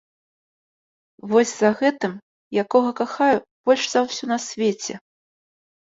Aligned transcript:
Вось 1.33 1.51
за 1.57 1.69
гэтым, 1.83 2.11
якога 2.65 2.91
кахаю 3.03 3.37
больш 3.67 3.83
за 3.97 4.07
ўсё 4.11 4.23
на 4.37 4.43
свеце. 4.51 4.93